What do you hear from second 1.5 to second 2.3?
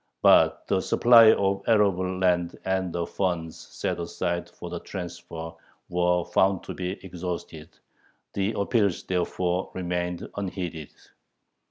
arable